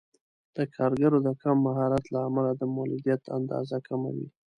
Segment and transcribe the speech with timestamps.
[0.55, 4.27] د کارګرو د کم مهارت له امله د مولدیت اندازه کمه وي.